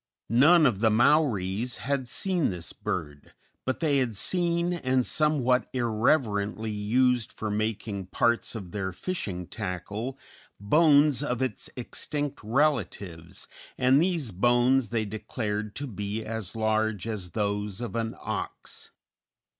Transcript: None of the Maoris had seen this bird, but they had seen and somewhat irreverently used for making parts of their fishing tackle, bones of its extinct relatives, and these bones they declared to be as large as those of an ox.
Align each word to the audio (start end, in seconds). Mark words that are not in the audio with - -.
None 0.31 0.65
of 0.65 0.79
the 0.79 0.89
Maoris 0.89 1.77
had 1.77 2.07
seen 2.07 2.49
this 2.49 2.73
bird, 2.73 3.35
but 3.65 3.81
they 3.81 3.99
had 3.99 4.15
seen 4.15 4.73
and 4.73 5.05
somewhat 5.05 5.69
irreverently 5.73 6.71
used 6.71 7.31
for 7.31 7.51
making 7.51 8.07
parts 8.07 8.55
of 8.55 8.71
their 8.71 8.91
fishing 8.93 9.45
tackle, 9.45 10.17
bones 10.59 11.21
of 11.21 11.39
its 11.39 11.69
extinct 11.75 12.41
relatives, 12.43 13.47
and 13.77 14.01
these 14.01 14.31
bones 14.31 14.89
they 14.89 15.05
declared 15.05 15.75
to 15.75 15.85
be 15.85 16.25
as 16.25 16.55
large 16.55 17.05
as 17.07 17.33
those 17.33 17.79
of 17.79 17.95
an 17.95 18.15
ox. 18.19 18.89